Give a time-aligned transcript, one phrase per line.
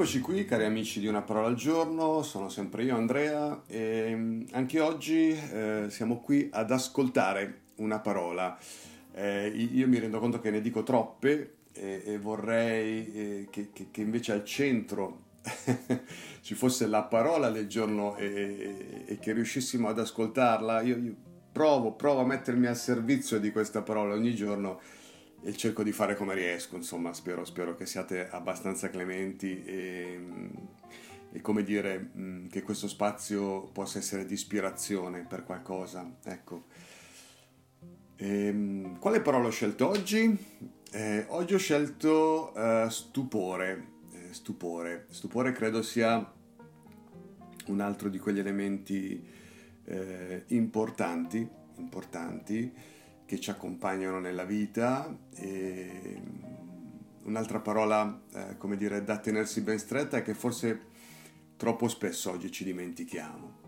[0.00, 4.42] Eccoci qui cari amici di Una parola al giorno, sono sempre io Andrea e mm,
[4.52, 8.56] anche oggi eh, siamo qui ad ascoltare una parola.
[9.12, 13.88] Eh, io mi rendo conto che ne dico troppe e, e vorrei eh, che, che,
[13.90, 15.24] che, invece al centro
[16.40, 20.80] ci fosse la parola del giorno e, e che riuscissimo ad ascoltarla.
[20.80, 21.14] Io, io
[21.52, 24.80] provo, provo a mettermi al servizio di questa parola ogni giorno
[25.42, 30.20] e cerco di fare come riesco, insomma, spero, spero che siate abbastanza clementi e,
[31.32, 36.64] e, come dire, mm, che questo spazio possa essere di ispirazione per qualcosa, ecco.
[38.16, 40.36] E, ehm, quale parola ho scelto oggi?
[40.92, 46.32] Eh, oggi ho scelto uh, stupore, eh, stupore, stupore credo sia
[47.66, 49.24] un altro di quegli elementi
[49.84, 52.72] eh, importanti, importanti
[53.30, 56.20] che ci accompagnano nella vita e
[57.22, 60.80] un'altra parola, eh, come dire, da tenersi ben stretta è che forse
[61.56, 63.58] troppo spesso oggi ci dimentichiamo.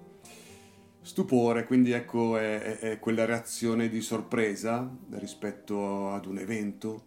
[1.00, 7.06] Stupore, quindi ecco, è, è quella reazione di sorpresa rispetto ad un evento,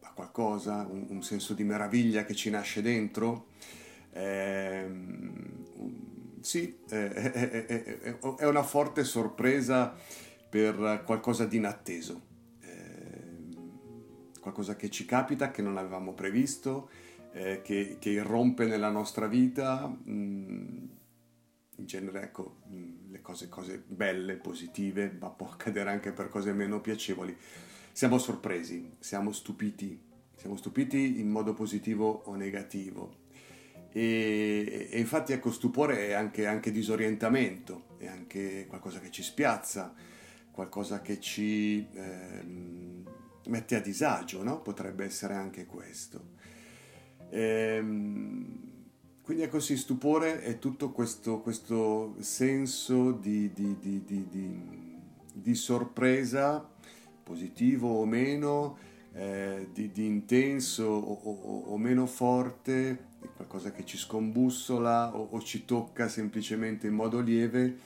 [0.00, 3.50] a qualcosa, un, un senso di meraviglia che ci nasce dentro.
[4.10, 4.90] Eh,
[6.40, 9.94] sì, è, è, è una forte sorpresa
[10.52, 12.20] per qualcosa di inatteso,
[12.60, 13.56] eh,
[14.38, 16.90] qualcosa che ci capita, che non avevamo previsto,
[17.32, 19.88] eh, che, che, irrompe nella nostra vita.
[19.88, 20.84] Mm,
[21.76, 26.52] in genere, ecco, mm, le cose, cose belle, positive, ma può accadere anche per cose
[26.52, 27.34] meno piacevoli.
[27.90, 29.98] Siamo sorpresi, siamo stupiti,
[30.36, 33.20] siamo stupiti in modo positivo o negativo.
[33.90, 40.11] E, e infatti, ecco, stupore è anche, anche disorientamento, è anche qualcosa che ci spiazza
[40.52, 42.44] qualcosa che ci eh,
[43.46, 44.60] mette a disagio, no?
[44.60, 46.30] potrebbe essere anche questo.
[47.30, 48.70] Ehm,
[49.22, 54.04] quindi è così, stupore è tutto questo, questo senso di, di, di,
[55.32, 56.68] di, sorpresa,
[57.22, 58.76] positivo o meno,
[59.14, 65.64] eh, di, intenso o, o, o, meno forte, qualcosa che ci scombussola o, o ci
[65.64, 67.78] tocca semplicemente in modo lieve,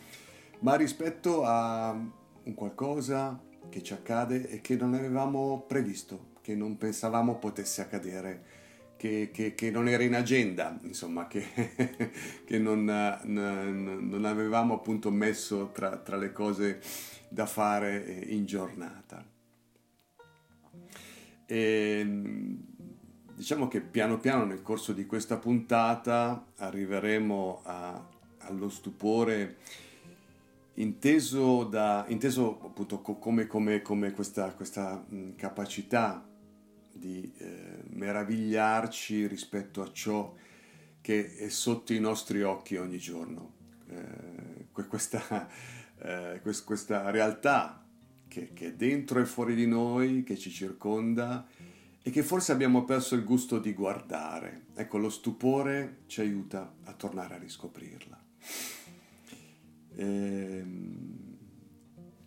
[0.61, 1.95] ma rispetto a
[2.47, 8.45] un qualcosa che ci accade e che non avevamo previsto, che non pensavamo potesse accadere,
[8.97, 11.45] che, che, che non era in agenda, insomma, che,
[12.47, 16.81] che non, non, non, avevamo appunto messo tra, tra le cose
[17.29, 17.99] da fare
[18.29, 19.25] in giornata.
[21.45, 22.07] E,
[23.35, 28.09] diciamo che piano piano nel corso di questa puntata arriveremo a,
[28.39, 29.57] allo stupore
[30.77, 35.05] inteso, da, inteso appunto come, come, come questa, questa
[35.37, 36.27] capacità
[36.93, 40.35] di eh, meravigliarci rispetto a ciò
[41.01, 43.55] che è sotto i nostri occhi ogni giorno.
[43.89, 45.49] Eh, questa,
[46.03, 47.87] eh, questa, realtà
[48.29, 51.47] che, che, è dentro e fuori di noi, che ci circonda
[52.03, 54.67] e che forse abbiamo perso il gusto di guardare.
[54.75, 58.25] Ecco, lo stupore ci aiuta a tornare a riscoprirla.
[59.97, 61.27] Ehm,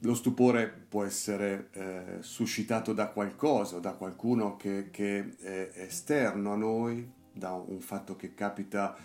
[0.01, 6.55] lo stupore può essere eh, suscitato da qualcosa, da qualcuno che, che, è esterno a
[6.55, 8.95] noi, da un fatto che capita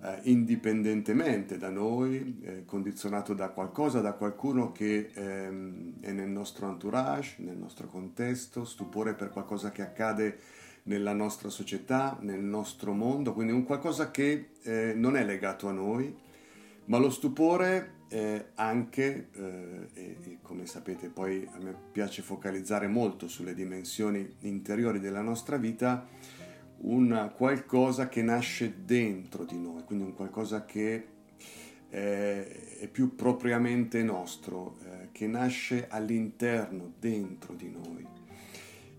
[0.00, 6.66] eh, indipendentemente da noi, eh, condizionato da qualcosa, da qualcuno che ehm, è nel nostro
[6.68, 10.38] entourage, nel nostro contesto, stupore per qualcosa che accade
[10.84, 15.72] nella nostra società, nel nostro mondo, quindi un qualcosa che eh, non è legato a
[15.72, 16.16] noi,
[16.86, 22.86] ma lo stupore eh, anche, eh, e, e, come sapete poi a me piace focalizzare
[22.88, 26.06] molto sulle dimensioni interiori della nostra vita,
[26.80, 31.16] un qualcosa che nasce dentro di noi, quindi un qualcosa che
[31.90, 38.06] eh, è più propriamente nostro, eh, che nasce all'interno, dentro di noi.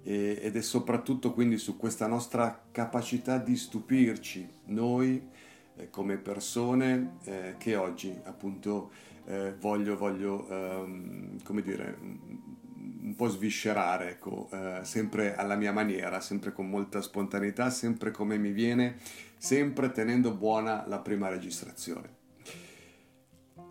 [0.04, 5.28] E, ed è soprattutto quindi su questa nostra capacità di stupirci, noi,
[5.76, 8.92] eh, come persone eh, che oggi appunto
[9.30, 16.20] eh, voglio, voglio ehm, come dire, un po' sviscerare, ecco, eh, sempre alla mia maniera,
[16.20, 18.98] sempre con molta spontaneità, sempre come mi viene,
[19.38, 22.18] sempre tenendo buona la prima registrazione.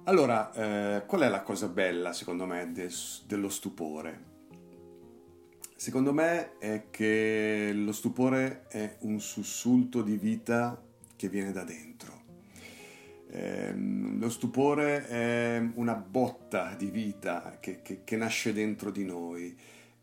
[0.04, 2.88] Allora, eh, qual è la cosa bella secondo me de-
[3.26, 4.26] dello stupore?
[5.76, 10.80] Secondo me è che lo stupore è un sussulto di vita
[11.14, 12.17] che viene da dentro.
[13.30, 19.54] Eh, lo stupore è una botta di vita che, che, che nasce dentro di noi,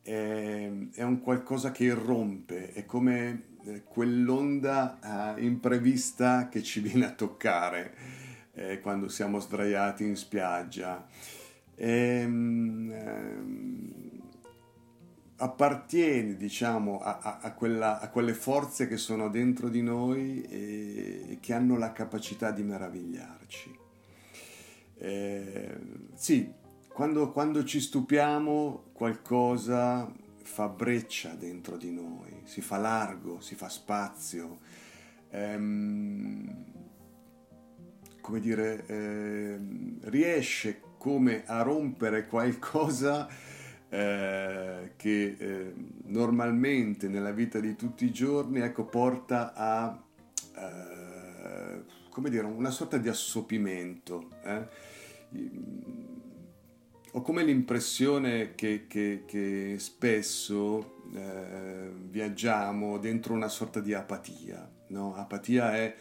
[0.01, 7.05] è, è, un qualcosa che irrompe, è come eh, quell'onda eh, imprevista che ci viene
[7.05, 7.93] a toccare
[8.53, 11.07] eh, quando siamo sdraiati in spiaggia.
[11.73, 12.25] E,
[15.35, 19.81] ehm, ehm, appartiene diciamo a, a, a, quella, a, quelle forze che sono dentro di
[19.81, 23.79] noi e, e che hanno la capacità di meravigliarci.
[24.97, 25.77] Eh,
[26.13, 26.51] sì,
[26.87, 30.11] quando, quando ci stupiamo qualcosa
[30.43, 34.59] fa breccia dentro di noi, si fa largo, si fa spazio.
[35.31, 36.73] Ehm,
[38.21, 39.59] come dire, eh,
[40.03, 43.27] riesce come a rompere qualcosa
[43.89, 45.73] eh, che eh,
[46.05, 50.03] normalmente nella vita di tutti i giorni ecco, porta a
[50.57, 51.83] eh,
[52.15, 54.29] come dire, una sorta di assopimento.
[54.45, 54.67] Eh.
[57.11, 64.65] Ho come l'impressione che, che, che spesso eh, viaggiamo dentro una sorta di apatia.
[64.87, 65.13] No?
[65.13, 65.95] Apatia è,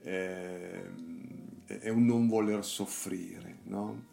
[0.00, 3.58] è un non voler soffrire.
[3.64, 4.06] No?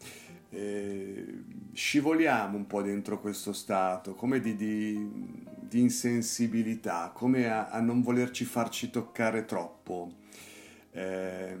[0.50, 7.80] Eh, scivoliamo un po' dentro questo stato, come di, di, di insensibilità, come a, a,
[7.80, 10.14] non volerci farci toccare troppo.
[10.92, 11.56] Eh,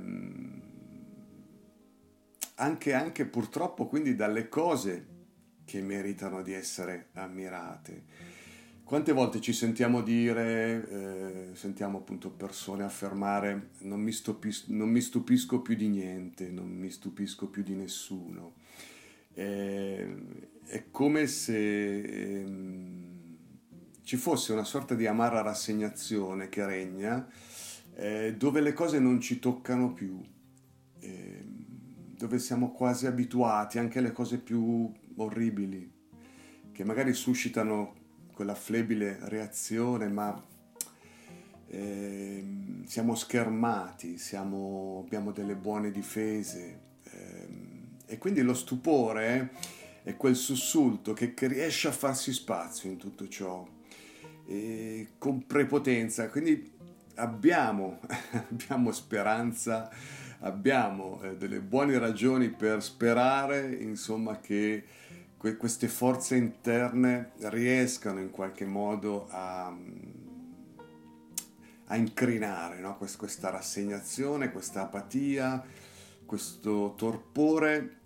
[2.58, 5.06] anche, anche purtroppo quindi dalle cose
[5.64, 8.04] che meritano di essere ammirate.
[8.86, 10.88] Quante volte ci sentiamo dire,
[11.50, 16.68] eh, sentiamo appunto persone affermare non mi, stupis- non mi stupisco più di niente, non
[16.68, 18.54] mi stupisco più di nessuno.
[19.34, 20.16] Eh,
[20.66, 22.46] è come se eh,
[24.04, 27.28] ci fosse una sorta di amara rassegnazione che regna,
[27.96, 30.20] eh, dove le cose non ci toccano più,
[31.00, 31.64] ehm,
[32.16, 35.92] dove siamo quasi abituati anche alle cose più orribili,
[36.70, 38.04] che magari suscitano
[38.36, 40.44] quella flebile reazione, ma
[41.68, 42.44] eh,
[42.84, 47.48] siamo schermati, siamo, abbiamo delle buone difese eh,
[48.04, 49.52] e quindi lo stupore
[50.02, 53.66] è quel sussulto che, che riesce a farsi spazio in tutto ciò
[54.46, 56.72] e con prepotenza, quindi
[57.14, 58.00] abbiamo,
[58.50, 59.90] abbiamo speranza,
[60.40, 64.84] abbiamo eh, delle buone ragioni per sperare, insomma, che
[65.46, 69.72] que- queste forze interne riescano in qualche modo a,
[71.84, 72.96] a incrinare no?
[72.96, 75.64] Quest- questa rassegnazione, questa apatia,
[76.24, 78.00] questo torpore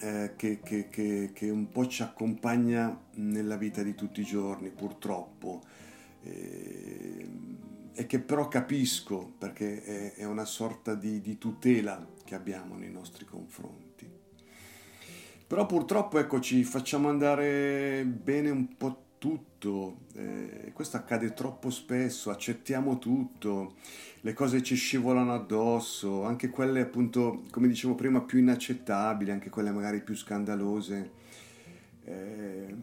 [0.00, 4.68] eh, che, che, che, che, un po' ci accompagna nella vita di tutti i giorni,
[4.70, 5.62] purtroppo,
[6.22, 7.28] eh,
[7.94, 12.90] e che però capisco perché è, è una sorta di, di tutela che abbiamo nei
[12.90, 13.91] nostri confronti.
[15.52, 22.30] Però purtroppo ecco, ci facciamo andare bene un po' tutto, eh, questo accade troppo spesso,
[22.30, 23.74] accettiamo tutto,
[24.22, 29.70] le cose ci scivolano addosso, anche quelle appunto, come dicevo prima, più inaccettabili, anche quelle
[29.72, 31.10] magari più scandalose.
[32.02, 32.74] Eh,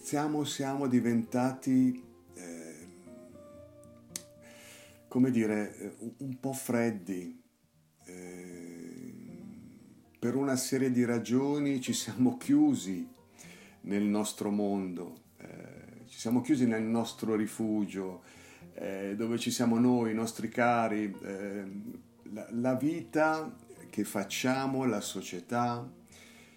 [0.00, 2.02] siamo, siamo diventati,
[2.34, 2.88] eh,
[5.06, 7.40] come dire, un po' freddi.
[8.04, 8.37] Eh,
[10.18, 13.08] per una serie di ragioni ci siamo chiusi
[13.82, 18.22] nel nostro mondo, eh, ci siamo chiusi nel nostro rifugio,
[18.74, 21.64] eh, dove ci siamo noi, i nostri cari, eh,
[22.32, 23.54] la, la vita
[23.90, 25.88] che facciamo, la società,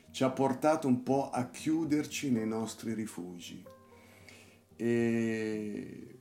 [0.10, 3.63] ci ha portato un po' a chiuderci nei nostri rifugi.
[4.75, 6.20] E,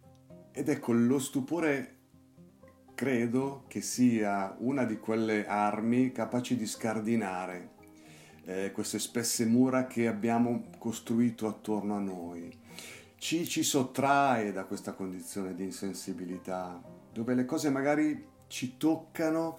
[0.52, 1.99] ed ecco, lo stupore
[3.00, 7.70] credo che sia una di quelle armi capaci di scardinare
[8.44, 12.54] eh, queste spesse mura che abbiamo costruito attorno a noi.
[13.16, 16.78] Ci, ci sottrae da questa condizione di insensibilità,
[17.10, 19.56] dove le cose magari ci toccano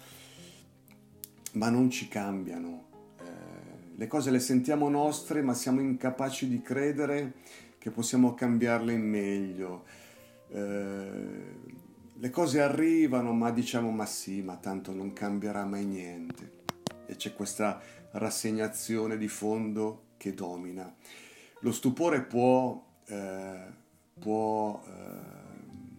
[1.54, 2.84] ma non ci cambiano.
[3.22, 7.34] Eh, le cose le sentiamo nostre ma siamo incapaci di credere
[7.80, 9.84] che possiamo cambiarle in meglio.
[10.50, 11.80] Eh,
[12.22, 16.60] le cose arrivano, ma diciamo ma sì, ma tanto non cambierà mai niente.
[17.08, 20.94] E c'è questa rassegnazione di fondo che domina.
[21.62, 23.66] Lo stupore può, eh,
[24.20, 24.92] può eh,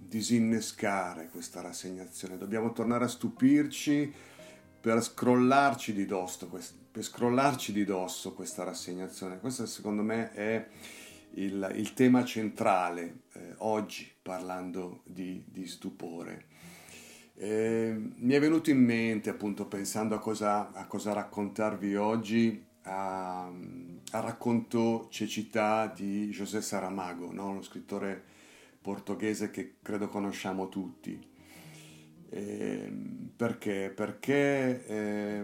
[0.07, 2.38] disinnescare questa rassegnazione.
[2.38, 4.14] Dobbiamo tornare a stupirci
[4.81, 9.41] per scrollarci di dosso, per scrollarci di dosso questa rassegnazione.
[9.41, 10.69] Questo secondo me è
[11.35, 16.47] il, il tema centrale eh, oggi parlando di, di stupore.
[17.35, 23.47] Eh, mi è venuto in mente, appunto, pensando a cosa, a cosa raccontarvi oggi, a,
[23.47, 27.55] a racconto cecità di José Saramago, no?
[27.55, 28.23] lo scrittore
[28.81, 31.31] portoghese che credo conosciamo tutti.
[32.29, 32.93] Eh,
[33.37, 33.93] perché?
[33.95, 35.43] Perché eh,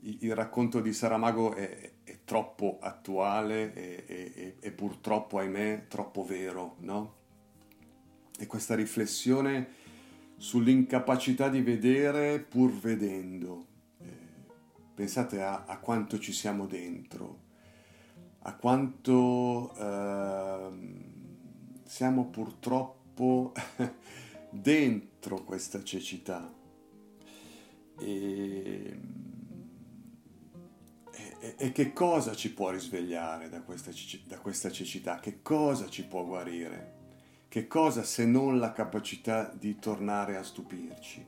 [0.00, 6.76] il racconto di Saramago è, è troppo attuale e, e, e, purtroppo, ahimè, troppo vero,
[6.80, 7.22] no?
[8.38, 9.82] E questa riflessione
[10.36, 13.66] sull'incapacità di vedere pur vedendo.
[13.98, 14.06] Eh,
[14.94, 17.42] pensate a, a, quanto ci siamo dentro,
[18.40, 20.68] a quanto eh,
[21.84, 23.52] siamo purtroppo
[24.50, 26.52] dentro questa cecità.
[27.96, 28.98] E,
[31.40, 33.92] e, e, che cosa ci può risvegliare da questa,
[34.26, 35.20] da questa cecità?
[35.20, 37.03] Che cosa ci può guarire?
[37.54, 41.24] Che cosa se non la capacità di tornare a stupirci?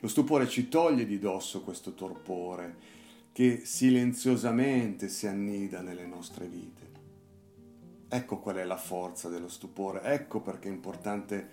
[0.00, 2.76] Lo stupore ci toglie di dosso questo torpore
[3.32, 6.90] che silenziosamente si annida nelle nostre vite.
[8.08, 11.48] Ecco qual è la forza dello stupore, ecco perché è importante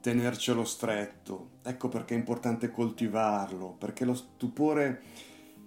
[0.00, 5.02] tenercelo stretto, ecco perché è importante coltivarlo, perché lo stupore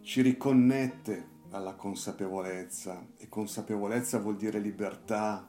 [0.01, 5.47] ci riconnette alla consapevolezza e consapevolezza vuol dire libertà,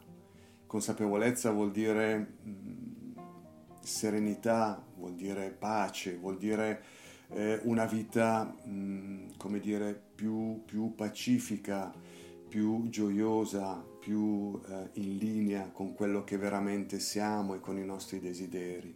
[0.71, 3.19] Consapevolezza vuol dire mm,
[3.83, 6.85] serenità, vuol dire pace, vuol dire
[7.31, 11.93] eh, una vita, mh, mm, come dire, più, più, pacifica,
[12.49, 18.21] più gioiosa, più eh, in linea con quello che veramente siamo e con i nostri
[18.21, 18.95] desideri.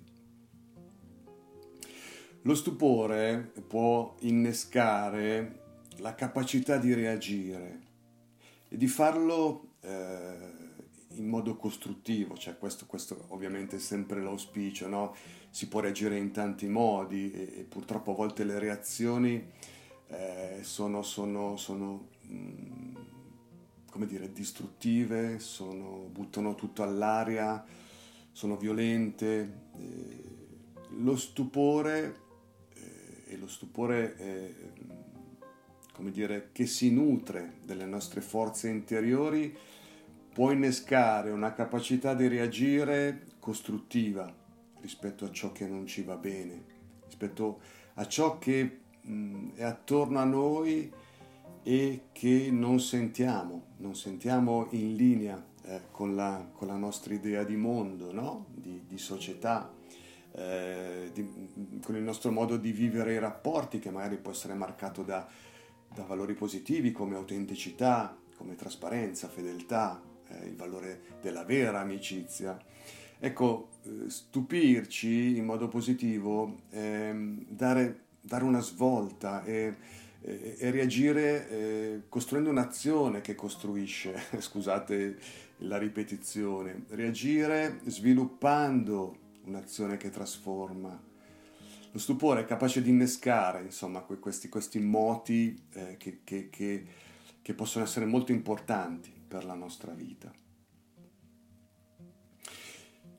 [2.43, 5.63] Lo stupore può innescare
[5.97, 7.81] la capacità di reagire
[8.69, 10.64] e di farlo eh,
[11.17, 15.15] in modo costruttivo, cioè questo, questo ovviamente è sempre l'auspicio, no?
[15.51, 19.51] si può reagire in tanti modi e, e purtroppo a volte le reazioni
[20.09, 22.95] eh, sono, sono, sono mh, mm,
[23.91, 27.65] come dire, distruttive, sono, buttano tutto all'aria,
[28.33, 29.63] sono violente.
[29.79, 30.33] Eh,
[30.99, 32.17] lo stupore,
[32.75, 34.17] eh, e lo stupore
[35.95, 39.57] come dire, che si nutre delle nostre forze interiori,
[40.35, 44.35] può innescare una capacità di reagire costruttiva
[44.81, 46.65] rispetto a ciò che non ci va bene,
[47.07, 47.61] rispetto
[47.95, 50.93] a ciò che mh, è attorno a noi
[51.63, 57.45] e che non sentiamo, non sentiamo in linea eh, con, la, con, la, nostra idea
[57.45, 58.47] di mondo, no?
[58.51, 59.73] di, di, società,
[60.33, 65.05] eh, di, con il nostro modo di vivere i rapporti che magari può essere marcato
[65.05, 65.25] da,
[65.95, 72.59] da valori positivi come autenticità, come trasparenza, fedeltà, eh, il valore della vera amicizia.
[73.19, 79.77] Ecco, eh, stupirci in modo positivo, ehm, dare, dare, una svolta e,
[80.21, 85.19] e, e reagire eh, costruendo un'azione che costruisce, scusate
[85.59, 91.13] la ripetizione, reagire sviluppando un'azione che trasforma.
[91.93, 96.85] Lo stupore è capace di innescare, insomma, questi, questi moti eh, che, che, che,
[97.41, 100.33] che possono essere molto importanti per la nostra vita.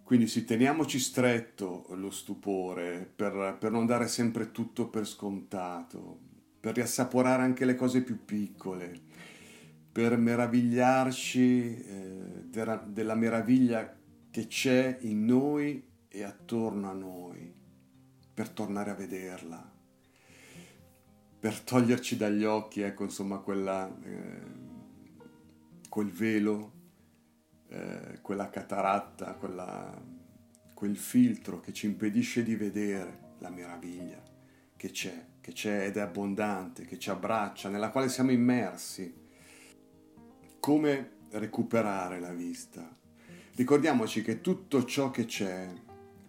[0.01, 6.19] Quindi sì, teniamoci stretto lo stupore per, per, non dare sempre tutto per scontato,
[6.61, 8.97] per riassaporare anche le cose più piccole,
[9.91, 13.93] per meravigliarci eh, della, della meraviglia
[14.31, 17.53] che c'è in noi e attorno a noi,
[18.33, 19.69] per tornare a vederla,
[21.41, 23.93] per toglierci dagli occhi, ecco, insomma, quella...
[24.01, 24.65] Eh,
[25.95, 26.73] quel velo,
[27.69, 29.97] eh, quella cataratta, quella,
[30.73, 34.21] quel filtro che ci impedisce di vedere la meraviglia
[34.75, 39.15] che c'è, che c'è ed è abbondante, che ci abbraccia, nella quale siamo immersi.
[40.59, 42.93] Come recuperare la vista?
[43.55, 45.71] Ricordiamoci che tutto ciò che c'è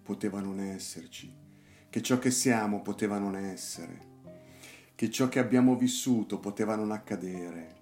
[0.00, 1.34] poteva non esserci,
[1.90, 3.98] che ciò che siamo poteva non essere,
[4.94, 7.75] che ciò che abbiamo vissuto poteva non accadere,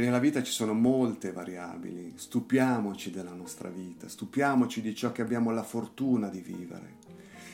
[0.00, 5.20] che nella vita ci sono molte variabili, stupiamoci della nostra vita, stupiamoci di ciò che
[5.20, 6.96] abbiamo la fortuna di vivere,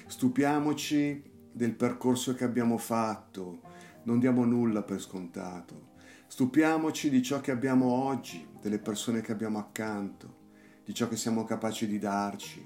[0.06, 1.22] stupiamoci
[1.52, 3.60] del percorso che abbiamo fatto,
[4.04, 5.94] non diamo nulla per scontato,
[6.28, 10.44] stupiamoci di ciò che abbiamo oggi, delle persone che abbiamo accanto,
[10.84, 12.64] di ciò che siamo capaci di darci.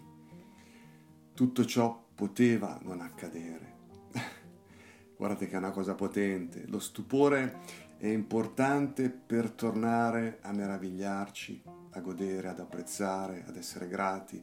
[1.32, 3.76] Tutto ciò poteva non accadere.
[5.16, 6.64] Guardate che è una cosa potente.
[6.66, 14.42] Lo stupore è importante per tornare a meravigliarci, a godere, ad apprezzare, ad essere grati,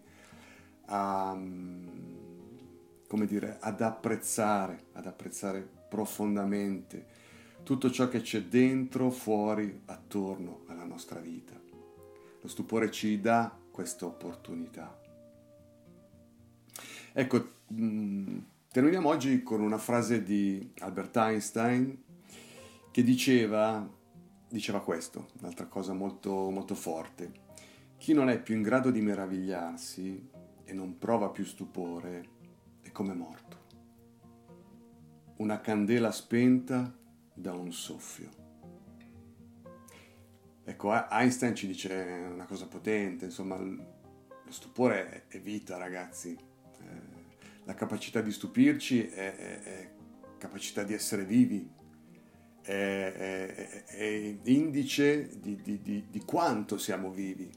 [0.86, 1.36] a,
[3.08, 7.08] come dire, ad apprezzare, ad apprezzare profondamente
[7.64, 11.60] tutto ciò che c'è dentro, fuori, attorno alla nostra vita.
[12.40, 14.96] Lo stupore ci dà questa opportunità.
[17.12, 18.38] Ecco, mm,
[18.72, 22.06] terminiamo oggi con una frase di Albert Einstein
[22.98, 23.88] che diceva,
[24.50, 27.32] diceva questo, un'altra cosa molto, molto forte.
[27.96, 30.30] Chi non è più in grado di meravigliarsi
[30.64, 32.30] e non prova più stupore
[32.82, 33.66] è come morto.
[35.36, 36.92] Una candela spenta
[37.36, 38.30] da un soffio.
[40.64, 41.94] Ecco, Einstein ci dice
[42.34, 46.36] una cosa potente, insomma, lo stupore è vita, ragazzi.
[46.36, 46.86] Eh,
[47.64, 49.92] la capacità di stupirci è, è, è
[50.40, 51.77] capacità di essere vivi,
[52.68, 54.04] è, è, è
[54.44, 57.50] indice di, di, di, di, quanto siamo vivi.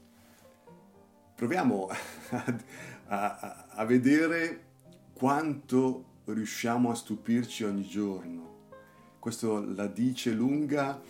[1.35, 1.89] Proviamo
[2.29, 2.59] a,
[3.07, 4.69] a, a vedere
[5.11, 8.69] quanto riusciamo a stupirci ogni giorno.
[9.19, 11.01] Questo la dice lunga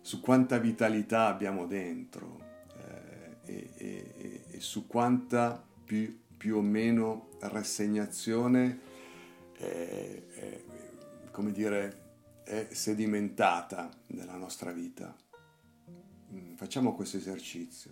[0.00, 2.40] su quanta vitalità abbiamo dentro
[2.78, 8.80] eh, e, e, e, su quanta più, più, o meno rassegnazione
[9.52, 10.62] è, è,
[11.30, 12.05] come dire,
[12.46, 15.14] è sedimentata nella nostra vita.
[16.32, 17.90] Mm, facciamo questo esercizio.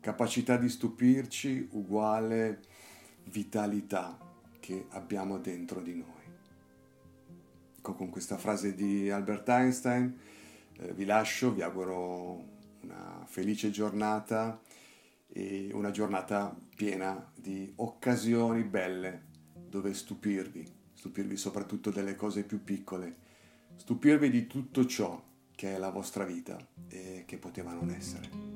[0.00, 2.62] Capacità di stupirci uguale
[3.26, 4.18] vitalità
[4.58, 6.22] che abbiamo dentro di noi.
[7.78, 10.18] Ecco, con questa frase di Albert Einstein
[10.78, 14.60] eh, vi lascio, vi auguro una felice giornata
[15.28, 19.26] e una giornata piena di occasioni belle
[19.68, 23.22] dove stupirvi, stupirvi soprattutto delle cose più piccole,
[23.76, 25.22] stupirvi di tutto ciò
[25.54, 28.53] che è la vostra vita e che poteva non essere.